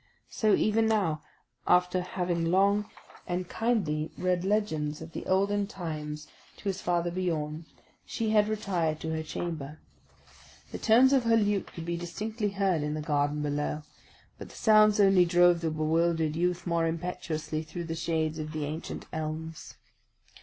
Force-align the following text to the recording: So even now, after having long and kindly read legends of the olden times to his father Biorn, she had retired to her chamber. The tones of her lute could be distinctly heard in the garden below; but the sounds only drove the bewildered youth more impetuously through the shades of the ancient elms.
So 0.31 0.55
even 0.55 0.87
now, 0.87 1.21
after 1.67 2.01
having 2.01 2.49
long 2.49 2.89
and 3.27 3.47
kindly 3.47 4.09
read 4.17 4.43
legends 4.43 4.99
of 4.99 5.11
the 5.11 5.27
olden 5.27 5.67
times 5.67 6.25
to 6.57 6.63
his 6.63 6.81
father 6.81 7.11
Biorn, 7.11 7.65
she 8.03 8.31
had 8.31 8.47
retired 8.47 8.99
to 9.01 9.11
her 9.11 9.21
chamber. 9.21 9.77
The 10.71 10.79
tones 10.79 11.13
of 11.13 11.25
her 11.25 11.37
lute 11.37 11.71
could 11.71 11.85
be 11.85 11.97
distinctly 11.97 12.49
heard 12.49 12.81
in 12.81 12.95
the 12.95 13.01
garden 13.01 13.43
below; 13.43 13.83
but 14.39 14.49
the 14.49 14.55
sounds 14.55 14.99
only 14.99 15.23
drove 15.23 15.61
the 15.61 15.69
bewildered 15.69 16.35
youth 16.35 16.65
more 16.65 16.87
impetuously 16.87 17.61
through 17.61 17.83
the 17.83 17.93
shades 17.93 18.39
of 18.39 18.53
the 18.53 18.65
ancient 18.65 19.05
elms. 19.13 19.75